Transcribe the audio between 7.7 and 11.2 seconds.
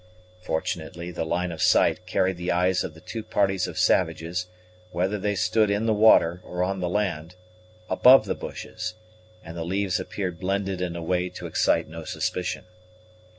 above the bushes, and the leaves appeared blended in a